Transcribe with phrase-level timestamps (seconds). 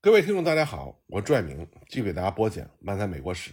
[0.00, 3.50] 各位听众，大家好，我朱爱明继续给大家播讲《漫谈美国史》。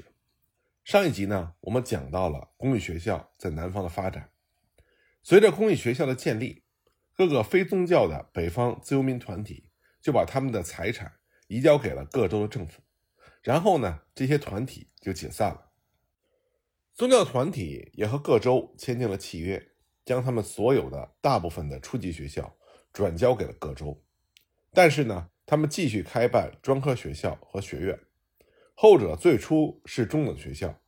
[0.83, 4.29] 上一集呢，我们讲到了公立学校在南方的发展。
[5.23, 6.63] 随着公立学校的建立，
[7.16, 11.11] 各个非宗教的北方自由民团体就把他们的财产
[11.47, 12.80] 移交给了各州的政府，
[13.41, 15.71] 然后呢，这些团体就解散了。
[16.93, 19.71] 宗教团体也和各州签订了契约，
[20.05, 22.55] 将他们所有的大部分的初级学校
[22.93, 24.00] 转交给了各州，
[24.71, 25.32] 但是呢。
[25.46, 27.99] 他们继续开办专科学校和学院，
[28.73, 30.81] 后者最初是中等学校。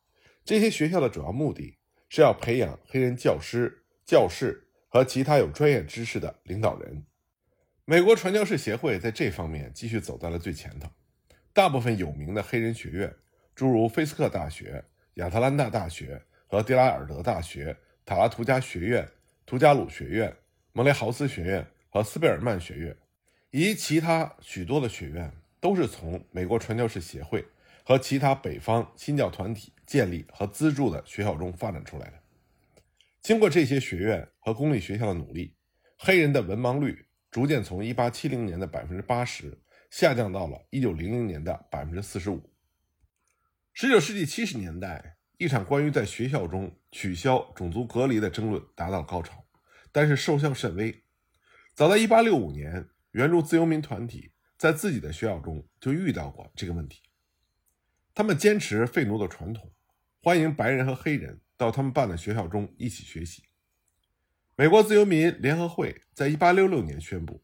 [0.44, 1.78] 这些学校的主要目的
[2.10, 7.06] 是要培养黑人教师、教士和其他有专业知识的领导人。
[7.86, 10.90] 美国传教士协会在这方面继续走在了最前头。
[11.54, 13.16] 大部分有名的黑人学院，
[13.54, 14.84] 诸如菲斯克大学、
[15.16, 19.08] 亚特兰大大学和迪拉尔德大学、塔拉图加学院、
[19.46, 20.36] 图加鲁学院、
[20.74, 22.98] 蒙雷豪斯学院和斯贝尔曼学院。
[23.58, 27.44] 及其他许多的学院都是从美国传教士协会
[27.84, 32.20] 和其他北方新教团体建立和资助的学校中发展出来的。
[33.20, 35.56] 经过这些学院和公立学校的努力，
[35.98, 39.58] 黑人的文盲率逐渐从1870年的百分之八十
[39.90, 42.52] 下降到了1900年的百分之四十五。
[43.76, 49.44] 19世纪70年代，一场关于在学校中取消种族隔离的争论达到高潮，
[49.92, 51.04] 但是收效甚微。
[51.74, 52.88] 早在1865年。
[53.18, 57.02] 援助自由民团体在自己的学校中就遇到过这个问题。
[58.14, 59.74] 他们坚持废奴的传统，
[60.22, 63.42] 欢迎白人和黑人到他们办的学校中一起学习。
[64.56, 67.44] 美国自由民联合会在1866年宣布，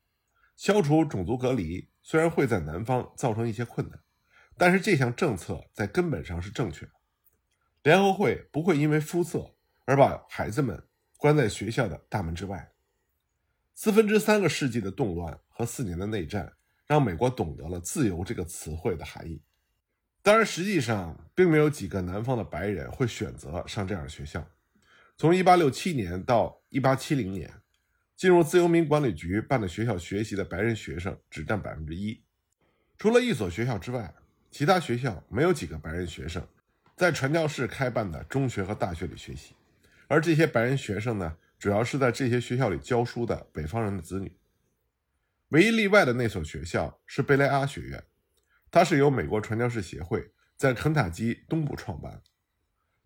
[0.55, 3.99] 消除种族隔离虽然会在南方造成一些困难，
[4.55, 6.91] 但是这项政策在根本上是正确的。
[7.81, 10.87] 联合会不会因为肤色而把孩子们
[11.17, 12.69] 关在学校的大门之外。
[13.75, 16.51] 四分之三个世纪的动乱和四年的内战，
[16.85, 19.41] 让美国懂得了“自由”这个词汇的含义。
[20.21, 24.45] 当然，实际上并没有几个南方的白人会选择上这样的学校。
[25.17, 27.53] 从1867年到1870年，
[28.15, 32.21] 进入自由民管理局办的学校学习的白人学生只占百分之一。
[32.97, 34.13] 除了一所学校之外，
[34.49, 36.45] 其他学校没有几个白人学生
[36.95, 39.55] 在传教士开办的中学和大学里学习。
[40.07, 41.37] 而这些白人学生呢？
[41.59, 44.29] 主要是在这些学校里教书的北方人的子女。
[45.53, 48.03] 唯一例外的那所学校是贝雷阿学院，
[48.71, 52.23] 它是由美国传教士协会在肯塔基东部创办。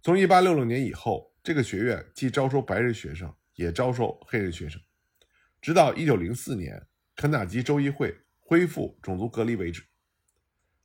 [0.01, 4.81] 从1866年以后，这个学院既招收白人学生，也招收黑人学生，
[5.59, 6.87] 直到1904年
[7.17, 9.83] 肯塔基州议会恢复种族隔离为止。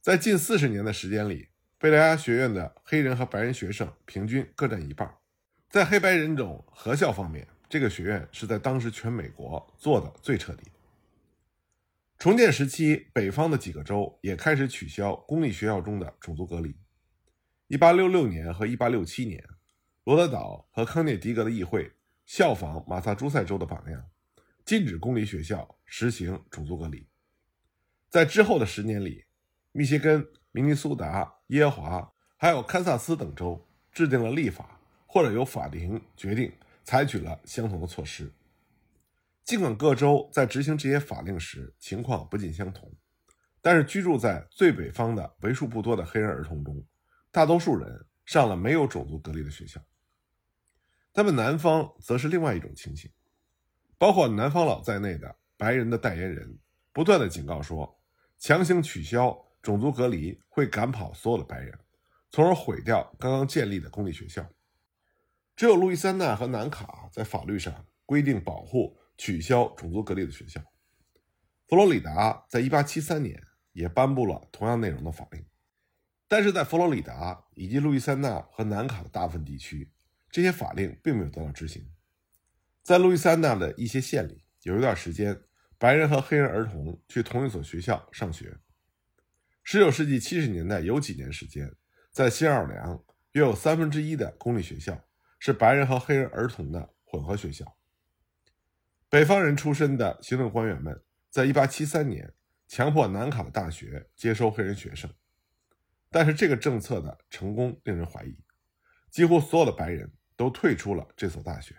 [0.01, 5.09] 在近四十年的时间里，贝雷阿学院的黑人和白人学生平均各占一半。
[5.71, 10.82] 在黑白人种合校方面，这个学院是在当时全美国做的最彻底的。
[12.23, 16.73] 重建时期，北方的几个州也开始取消公立学校中的种族隔离。
[17.71, 19.45] 1866年和1867年，
[20.05, 21.91] 罗德岛和康涅狄格的议会
[22.25, 24.05] 效仿马萨诸塞州的榜样，
[24.65, 27.05] 禁止公立学校实行种族隔离。
[28.09, 29.25] 在之后的十年里，
[29.73, 36.53] 密歇根、明尼苏达、耶华还有堪萨斯等州制定了立法，或者由法庭决定。
[36.85, 38.33] 采取了相同的措施。
[39.45, 42.93] 尽管各州在执行这些法令时情况不尽相同，
[43.61, 46.85] 但是居住在最北方的为数不多的黑人儿童中，
[47.31, 49.81] 大多数人上了没有种族隔离的学校。
[51.13, 53.11] 他们南方则是另外一种情形，
[53.99, 56.59] 包括南方佬在内的白人的代言人
[56.93, 58.01] 不断的警告说，
[58.39, 61.79] 强行取消种族隔离会赶跑所有的白人，
[62.31, 64.49] 从而毁掉刚刚建立的公立学校。
[65.55, 70.61] 只有路易斯安那和南卡在法律上规定保护取消种族隔离的学校。
[71.67, 73.43] 佛罗里达在1873年
[73.73, 75.45] 也颁布了同样内容的法令，
[76.29, 79.91] 但是在佛罗里达以及路易斯安那和南卡的大部分地区，
[80.31, 81.91] 这些法令并没有得到执行。
[82.83, 85.41] 在路易斯安那的一些县里，有一段时间，
[85.79, 88.59] 白人和黑人儿童去同一所学校上学。
[89.65, 91.75] 19世纪70年代有几年时间，
[92.11, 95.05] 在新奥尔良约有三分之一的公立学校。
[95.45, 97.77] 是白人和黑人儿童的混合学校。
[99.13, 100.99] 北方人出身的行政官员们
[101.29, 102.33] 在1873年
[102.67, 105.13] 强迫南卡的大学接收黑人学生，
[106.09, 108.35] 但是这个政策的成功令人怀疑，
[109.11, 111.77] 几乎所有的白人都退出了这所大学。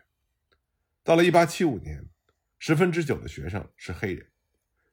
[1.04, 2.08] 到了1875年，
[2.60, 4.30] 十分之九的学生是黑人，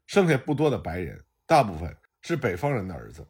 [0.07, 3.29] 剩下不多的白人大部分是北方人的儿子。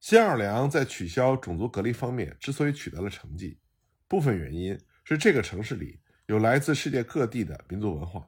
[0.00, 3.58] 新奥尔良在取消种族隔离方面之所以取得了成绩。
[4.06, 6.01] 部分原因是这个城市里
[6.32, 8.26] 有来自世界各地的民族文化，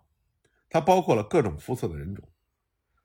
[0.68, 2.22] 它包括了各种肤色的人种。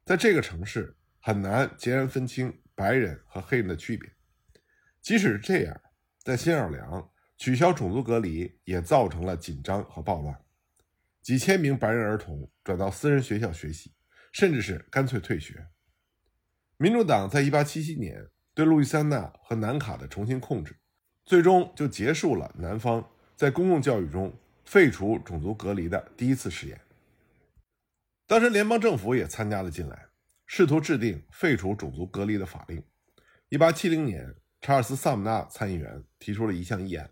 [0.03, 4.11] 在这个城市，很难截然分清白人和黑人的区别。
[5.01, 5.81] 即使是这样，
[6.21, 10.37] 在新奥尔良取消种族隔离也造成了紧张和暴乱，
[11.21, 13.93] 几千名白人儿童转到私人学校学习，
[14.33, 15.65] 甚至是干脆退学。
[16.75, 20.75] 民主党在1877年对路易斯安那和南卡的重新控制，
[21.23, 24.37] 最终就结束了南方在公共教育中
[24.69, 26.79] 废除种族隔离的第一次试验。
[28.27, 30.05] 当时联邦政府也参加了进来，
[30.45, 32.83] 试图制定废除种族隔离的法令。
[33.49, 34.35] 1870年。
[34.61, 37.09] 查尔斯·萨姆纳参议员提出了一项议案，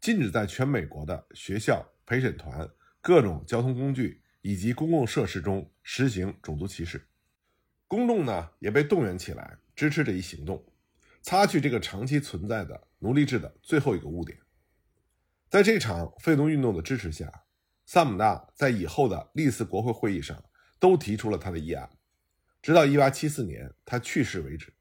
[0.00, 2.68] 禁止在全美国的学校、陪审团、
[3.00, 7.06] 各种交通工具以及公共设施中实行种族歧视。
[7.86, 10.62] 公众呢也被动员起来支持这一行动，
[11.22, 14.36] 擦去这个长期存在的奴隶制的最后一个污点。
[15.52, 17.44] 在这场废奴运动的支持下，
[17.84, 20.42] 萨姆纳在以后的历次国会会议上
[20.80, 21.90] 都提出了他的议案，
[22.62, 24.72] 直到1874年他去世为止。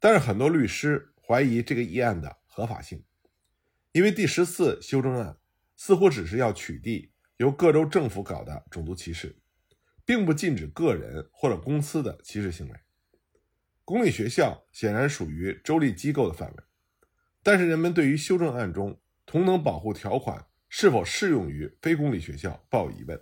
[0.00, 3.04] 但是很多律师怀疑这个议案的合法性，
[3.92, 5.36] 因为第十四修正案
[5.76, 9.36] 似乎只是要取缔由各州政府搞的种族歧视，
[10.06, 12.80] 并不禁止个人或者公司的歧视行为。
[13.84, 16.64] 公立学校显然属于州立机构的范围，
[17.42, 23.20] 但是人们对于修正案中同等保护条款是否适用于非公立学校抱有疑问。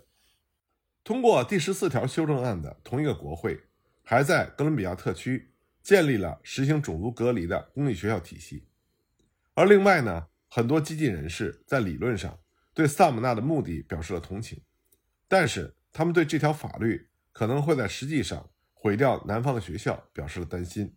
[1.02, 3.58] 通过第十四条修正案的同一个国会，
[4.04, 5.50] 还在哥伦比亚特区。
[5.82, 8.66] 建立了实行种族隔离的公立学校体系，
[9.52, 12.40] 而另外呢，很多激进人士在理论上
[12.72, 14.62] 对萨姆纳的目的表示了同情，
[15.28, 20.96] 但是他们对这条法律可能会在实际上毁掉南方的学校表示了担心。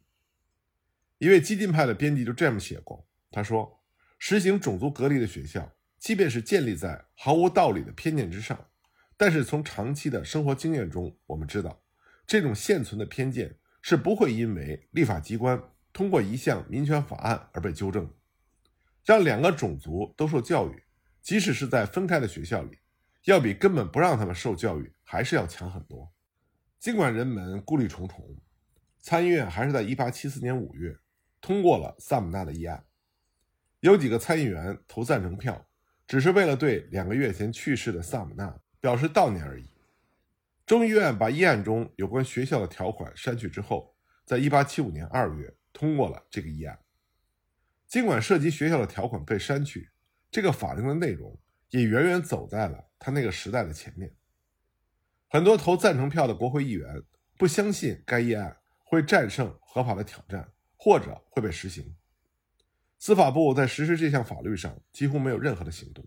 [1.17, 3.76] 一位激进派的编辑就这样写过，他说
[4.17, 8.67] ：“实行种族隔离的学校，即便是建立在毫无道理的偏见之上，
[9.15, 11.81] 但是从长期的生活经验中，我们知道
[12.25, 15.61] 这种现存的偏见。”是不会因为立法机关
[15.93, 18.11] 通过一项民权法案而被纠正。
[19.05, 20.83] 让两个种族都受教育，
[21.21, 22.79] 即使是在分开的学校里，
[23.23, 26.11] 要比根本不让他们受教育还是要强很多。
[26.79, 28.35] 尽管人们顾虑重重，
[28.99, 30.97] 参议院还是在1874年5月
[31.39, 32.83] 通过了萨姆纳的议案。
[33.79, 35.67] 有几个参议员投赞成票，
[36.07, 39.69] 只是为了对两个月前去世的萨姆纳表示悼念而已。
[40.65, 43.95] 众议院把议案中有关学校的条款删去之后，
[44.25, 46.77] 在1875年2月通过了这个议案。
[47.87, 49.89] 尽管涉及学校的条款被删去，
[50.29, 51.39] 这个法令的内容
[51.69, 54.13] 也远远走在了他那个时代的前面。
[55.29, 57.01] 很多投赞成票的国会议员
[57.37, 61.95] 不相信该议案会战胜合法的挑战，或者会被实行。
[62.97, 66.05] 司法部在实施这项法律上几乎没有任何的行动。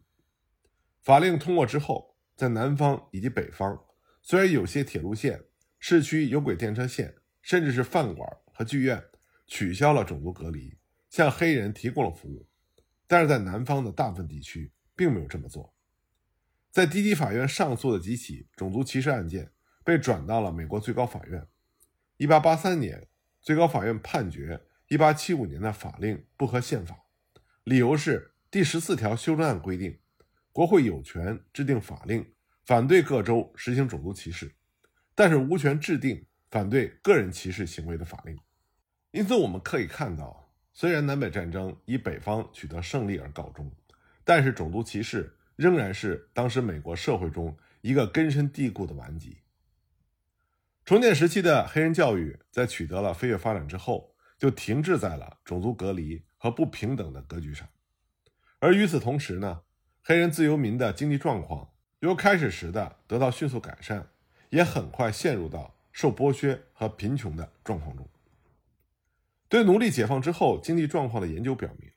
[1.01, 3.85] 法令通过之后，在南方以及北方。
[4.23, 5.45] 虽然有些铁路线、
[5.79, 9.03] 市区有轨电车线，甚至是饭馆和剧院
[9.47, 10.77] 取消了种族隔离，
[11.09, 12.47] 向黑人提供了服务，
[13.07, 15.75] 但是在南方的大部分地区并没有这么做。
[16.71, 19.51] 在低级法院上诉的几起种族歧视案件
[19.83, 21.47] 被转到了美国最高法院。
[22.19, 23.09] 1883年，
[23.41, 24.61] 最高法院判决
[24.91, 26.97] 1875年的法令不合宪法，
[27.65, 29.99] 理由是第十四条修正案规定，
[30.53, 32.33] 国会有权制定法令。
[32.67, 34.55] 反对各州实行种族歧视，
[35.13, 38.39] 但是无权制定反对个人歧视行为的法令。
[39.11, 43.69] 因此，我们可以看到，虽然南北战争以北方取得胜利而告终，
[44.23, 49.39] 但是种族歧视仍然是当时美国社会中一个根深蒂固的顽疾。
[50.85, 54.10] 重建时期的黑人教育在取得了飞跃发展之后，
[54.41, 57.69] 就停滞在了种族隔离和不平等的格局上。
[58.59, 59.63] 而与此同时呢，
[60.03, 61.71] 黑人自由民的经济状况。
[62.01, 64.11] 由开始时的得到迅速改善，
[64.49, 68.09] 也很快陷入到受剥削和贫穷的状况中。
[69.51, 71.91] 对奴隶解放之后经济状况的研究表明，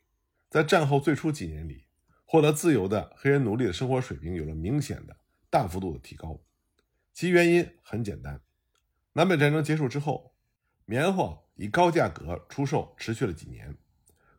[0.50, 1.86] 在战后最初几年里，
[2.26, 5.16] 获得自由的黑人奴隶的生活水平有了明显的
[5.50, 6.42] 大幅度的提高。
[7.14, 8.42] 其原因很简单：
[9.14, 10.36] 南北战争结束之后，
[10.84, 13.78] 棉花以高价格出售持续了几年，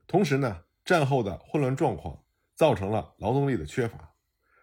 [0.07, 4.15] 同时呢，战后的混乱状况造成了劳动力的缺乏。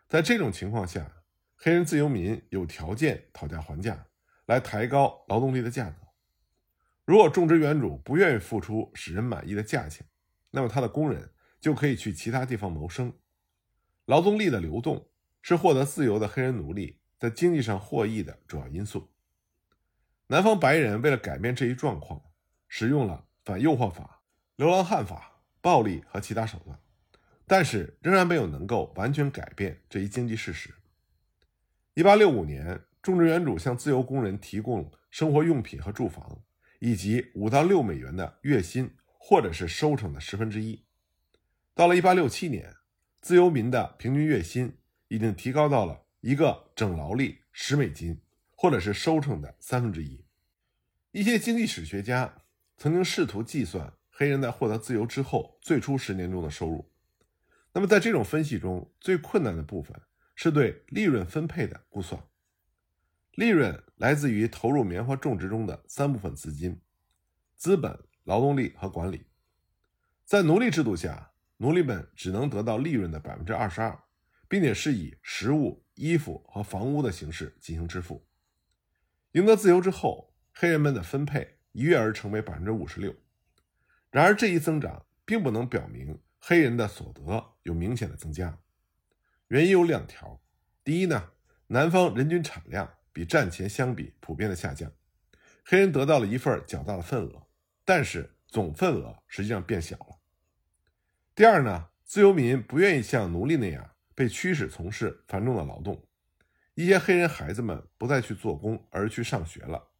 [0.08, 1.24] 在这种情况下，
[1.56, 4.08] 黑人自由民有条件讨价还价，
[4.46, 5.96] 来抬高劳动力的价格。
[7.06, 10.06] 如果种植园主不愿意付出使人满意的价钱，
[10.52, 13.14] 那么他的工人就可以去其他地方谋生。
[14.06, 15.10] 劳动力的流动
[15.42, 19.14] 是获得自由的黑人奴隶在经济上获益的主要因素。
[20.28, 22.22] 南方白人为了改变这一状况，
[22.74, 24.22] 使用了反诱惑法、
[24.56, 26.80] 流浪汉法、暴力和其他手段。
[27.46, 30.74] 但是仍然没有能够完全改变这一经济事实。
[31.96, 36.42] 一八六五年，种植园主向自由工人提供生活用品和住房，
[36.80, 40.86] 以及五到六美元的月薪或者是收成的十分之一。
[41.76, 42.74] 到了1867年，
[43.20, 44.78] 自由民的平均月薪
[45.10, 50.24] 已经提高到了一个整劳力十美金，或者是收成的三分之一。
[51.12, 52.41] 一些经济史学家
[52.82, 56.92] 曾经试图计算黑人在获得自由之后最初十年中的收入。
[57.74, 59.96] 那么，在这种分析中最困难的部分
[60.34, 62.20] 是对利润分配的估算。
[63.34, 66.82] 利润来自于投入棉花种植中的三部分资金：
[67.56, 69.28] 资本、劳动力和管理。
[70.26, 73.96] 在奴隶制度下，奴隶们只能得到利润的百分之二十二，
[74.50, 78.28] 并且是以食物、衣服和房屋的形式进行支付。
[79.34, 83.16] 赢得自由之后，黑人们的分配一跃而成为百分之五十六。
[84.10, 86.20] 然而，这一增长并不能表明。
[86.44, 88.58] 黑人的所得有明显的增加，
[89.50, 90.42] 原因有两条：
[90.84, 91.34] 第一呢，
[91.68, 94.92] 南方人均产量比战前相比普遍的下降，
[95.64, 97.46] 黑人得到了一份较大的份额，
[97.86, 100.20] 但是总份额实际上变小了；
[101.36, 106.04] 第二呢，自由民不愿意像奴隶那样被驱使从事繁重的劳动，
[106.74, 109.91] 一些黑人孩子们不再去做工，而去上学了；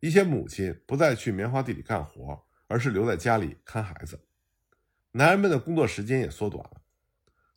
[0.00, 4.26] 一些母亲不再去棉花地里干活，而是留在家里看孩子。
[5.12, 6.82] 男人们的工作时间也缩短了，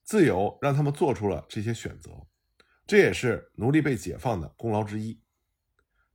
[0.03, 2.11] 自由让他们做出了这些选择，
[2.87, 5.21] 这也是奴隶被解放的功劳之一。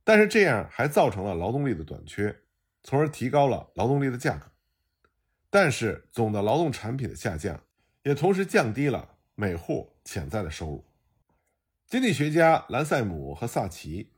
[0.03, 2.35] 但是这样还造成了劳动力的短缺，
[2.83, 4.51] 从而提高了劳动力的价格。
[5.49, 7.63] 但是总的劳动产品的下降，
[8.03, 10.85] 也同时降低了每户潜在的收入。
[11.87, 14.11] 经济学家兰塞姆和萨奇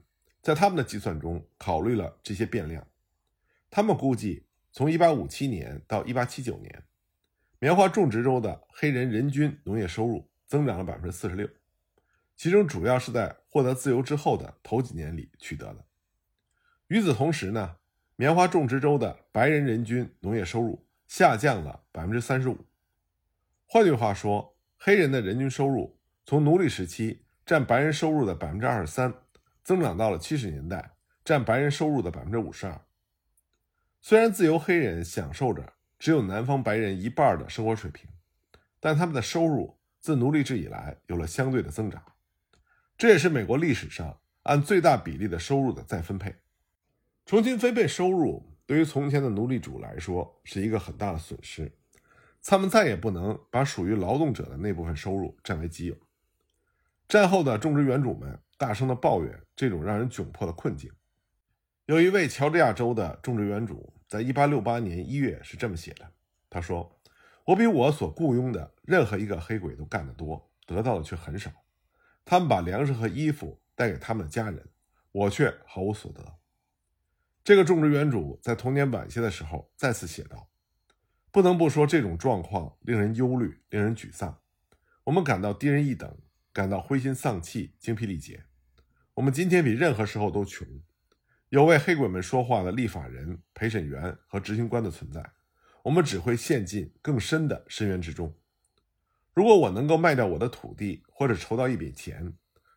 [0.47, 2.87] 在他们的计算中考虑了这些变量，
[3.69, 6.83] 他们估计从1857年到1879年。
[7.59, 11.49] 棉花种植州的黑人人均农业收入增长了百分之四十六，
[12.37, 15.83] 其中主要是在获得自由之后的头几年里取得的。
[16.87, 17.75] 与此同时呢，
[18.15, 22.57] 棉花种植州的白人人均农业收入下降了百分之三十五。
[23.65, 29.13] 换句话说，黑人的人均收入从奴隶时期占白人收入的百分之二十三，
[29.67, 30.93] 增长到了七十年代
[31.25, 32.79] 占白人收入的百分之五十二。
[33.99, 35.73] 虽然自由黑人享受着。
[35.99, 38.07] 只有南方白人一半的生活水平，
[38.79, 41.99] 但他们的收入自奴隶制以来有了相对的增长，
[42.95, 46.35] 这也是美国历史上按最大比例的收入的再分配。
[47.25, 51.71] 重新分配收入对于从前的奴隶主来说是一个很大的损失，
[52.43, 55.97] 他们再也不能把属于劳动者的那部分收入占为己有。
[57.07, 60.91] 战后的种植园主们大声地抱怨这种让人窘迫的困境。
[61.85, 63.93] 有一位乔治亚州的种植园主。
[64.09, 66.09] 在一八六八年一月是这么写的，
[66.49, 66.97] 他说
[67.43, 71.51] ：“我比我所雇佣的任何一个黑鬼都干得多，得到的却很少。
[72.23, 74.65] 他们把粮食和衣服带给他们的家人，
[75.11, 76.37] 我却毫无所得。”
[77.43, 80.47] 这个种植园主在童年晚些的时候再次写道
[81.31, 84.39] ：“不能不说这种状况令人忧虑，令人沮丧。
[85.03, 86.17] 我们感到低人一等，
[86.57, 88.43] 感到灰心丧气，精疲力竭。
[89.13, 90.67] 我们今天比任何时候都穷。”
[91.49, 95.23] 有为黑鬼们说话的立法人、陪审员和执行官的存在，
[95.83, 98.35] 我们只会陷进更深的深渊之中。
[99.35, 102.33] 如果我能够卖掉我的土地，或者筹到一笔钱，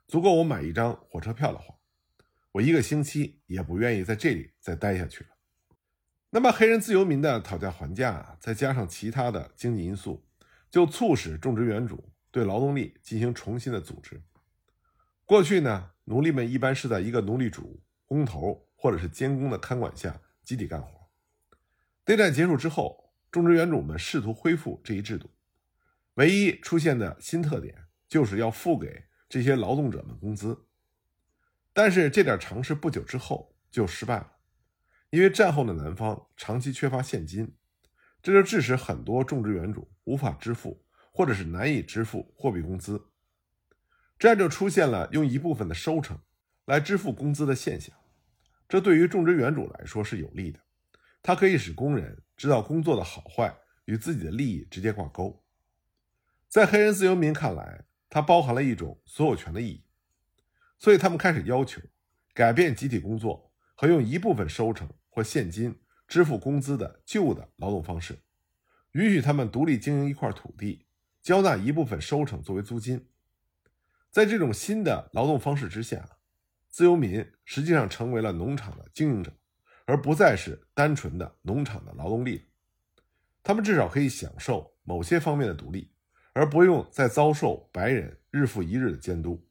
[0.07, 1.75] 足够我买一张火车票的话，
[2.53, 5.31] 我一个星期也不愿意在这里再待下去了。
[6.29, 10.23] 那么，黑人自由民的讨价还价，再加上其他的经济因素，
[10.69, 14.23] 就促使种植园主对劳动力进行重新的组织。
[15.25, 17.83] 过去呢，奴隶们一般是在一个奴隶主。
[18.11, 21.09] 工头或者是监工的看管下集体干活。
[22.07, 25.31] 内战结束之后，种植园主们试图恢复这一制度，
[26.15, 30.67] 唯一出现的新特点就是要付给这些劳动者们工资。
[31.73, 34.33] 但是这点尝试不久之后就失败了，
[35.11, 37.55] 因为战后的南方长期缺乏现金，
[38.21, 40.85] 这就致使很多种植园主无法支付
[41.21, 43.11] 或者是难以支付货币工资，
[44.19, 46.19] 这样就出现了用一部分的收成
[46.65, 47.95] 来支付工资的现象。
[48.67, 50.59] 这对于种植园主来说是有利的，
[51.23, 55.45] 它可以使工人知道工作的好坏与自己的利益直接挂钩。
[56.49, 59.85] 在黑人自由民看来，它包含了一种所有权的意义，
[60.79, 61.83] 所以他们开始要求
[62.33, 68.19] 改变集体工作和用一部分收成或现金支付工资的旧的劳动方式，
[68.93, 70.87] 允许他们独立经营一块土地，
[71.23, 73.09] 交纳一部分收成作为租金。
[74.11, 76.17] 在这种新的劳动方式之下。
[76.73, 79.33] 自由民实际上成为了农场的经营者，
[79.87, 82.47] 而不再是单纯的农场的劳动力。
[83.43, 85.91] 他们至少可以享受某些方面的独立，
[86.33, 89.45] 而不用再遭受白人日复一日的监督。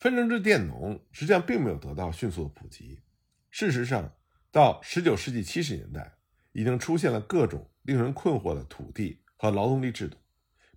[0.00, 3.02] 分成制佃农实际上并没有得到迅速的普及。
[3.50, 4.10] 事实上，
[4.50, 6.16] 到19世纪70年代，
[6.52, 10.16] 已经出现了各种令人困惑的土地和劳动力制度，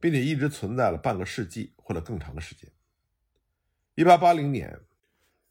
[0.05, 2.71] 并且一直存在了半个世纪或者更长的时间。
[3.95, 4.81] 1880年，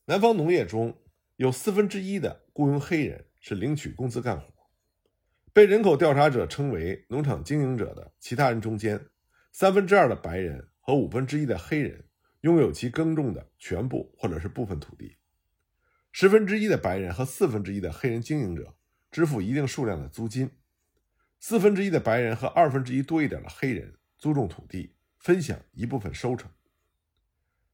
[0.05, 0.97] 南方农业中
[1.35, 4.47] 有四分之一的雇佣黑人是领取工资干活。
[5.53, 9.05] 被人口调查者称为农场经营者的其他人中间，
[9.51, 12.05] 三分之二的白人和五分之一的黑人
[12.43, 15.17] 拥有其耕种的全部或者是部分土地。
[16.13, 18.77] 十分之一的白人和四分之一的黑人经营者
[19.11, 20.49] 支付一定数量的租金，
[21.41, 26.51] 四分之一的白人和二分之一多一点的黑人租种土地，分享一部分收成。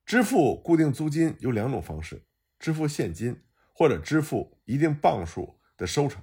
[0.05, 2.23] 支付固定租金有两种方式：
[2.59, 3.43] 支付现金
[3.73, 6.23] 或者支付一定磅数的收成。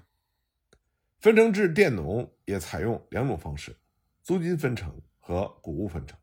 [1.20, 3.76] 分成制佃农也采用两种方式：
[4.22, 6.18] 租金分成和谷物分成。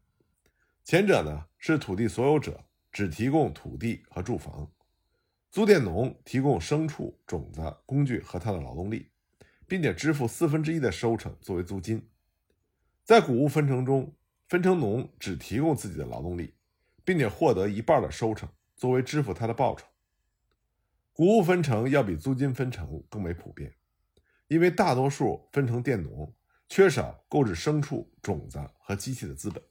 [0.85, 4.71] 前者呢是土地所有者只提供土地和住房。
[5.51, 9.11] 租佃农提供牲畜、种子、工具和他的劳动力，
[9.67, 12.11] 并且支付四分之一的收成作为租金。
[13.05, 14.13] 在谷物分成中，
[14.49, 16.55] 分成农只提供自己的劳动力，
[17.05, 19.87] 并且获得一半的收成作为支付他的报酬。
[21.13, 23.73] 谷物分成要比租金分成更为普遍，
[24.49, 26.35] 因为大多数分成佃农
[26.69, 29.63] 缺少购置牲畜、种子和机器的资本。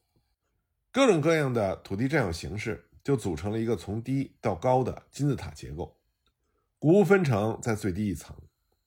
[0.92, 2.90] 各种各样的土地占有形式。
[3.04, 6.00] 就组成了一个从低到高的金字塔结构，
[6.80, 8.34] 谷物分成在最低一层，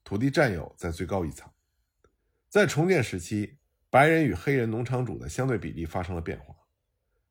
[0.03, 1.47] 土地占有在最高一层。
[2.49, 3.59] 在重建时期，
[3.91, 6.55] 白人与黑人农场主的相对比例发生了变化。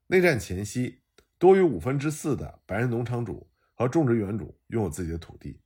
[0.08, 1.02] 内战前夕，
[1.38, 5.60] 多于五分之四的白人农场主和种植园主拥有自己的土地。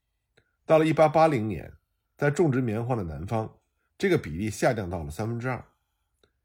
[0.65, 1.73] 到了1880年，
[2.17, 3.57] 在种植棉花的南方，
[3.97, 5.63] 这个比例下降到了三分之二。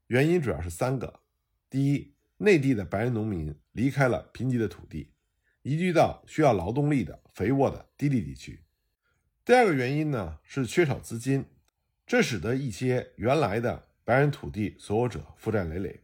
[0.07, 1.21] 原因主要是三个：
[1.69, 5.11] 第一，内地的白人农民离开了贫瘠的土地，
[5.63, 8.61] 移居到需要劳动力的肥沃的低地地区。
[9.43, 11.45] 第二个原因呢是缺少资金，
[12.05, 16.03] 这使得一些原来的白人土地所有者负债累累，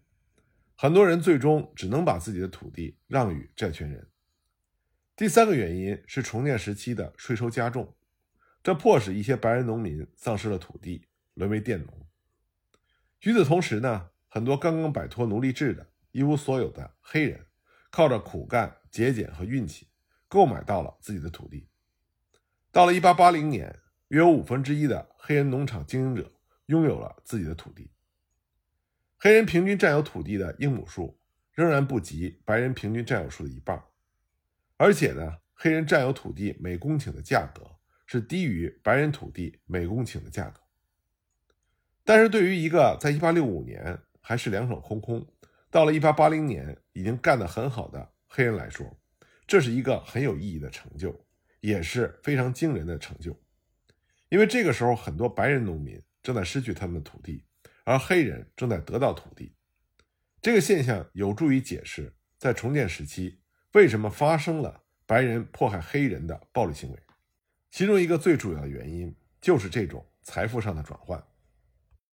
[0.76, 4.10] 很多人最终只能把自己的土地让与债权人。
[5.16, 7.96] 第三个原因是重建时期的税收加重，
[8.64, 12.08] 这迫使一些白人农民丧失了土地，沦为佃农。
[13.22, 15.88] 与此同时呢，很多刚刚摆脱奴隶制的。
[16.14, 17.46] 一无所有的黑人，
[17.90, 19.88] 靠着苦干、节俭和运气，
[20.28, 21.70] 购买到了自己的土地。
[22.70, 26.30] 到了1880年，约有五分之一的黑人农场经营者
[26.68, 27.92] 拥有了自己的土地。
[29.18, 31.20] 黑人平均占有土地的英亩数
[31.54, 33.84] 仍然不及白人平均占有数的一半，
[34.78, 37.62] 而且呢，黑人占有土地每公顷的价格
[38.08, 40.62] 是低于白人土地每公顷的价格。
[42.04, 45.28] 但是对于一个在1865年还是两手空空，
[45.70, 49.00] 到了1880年，已经干得很好的黑人来说，
[49.46, 51.28] 这是一个很有意义的成就，
[51.60, 53.40] 也是非常惊人的成就。
[54.30, 57.44] 因为这个时候，很多白人农民正在失去他们的土地，
[57.84, 59.56] 而黑人正在得到土地。
[60.42, 63.40] 这个现象有助于解释在重建时期
[63.74, 67.00] 为什么发生了白人迫害黑人的暴力行为。
[67.70, 71.24] 其中一个最主要的原因就是这种财富上的转换。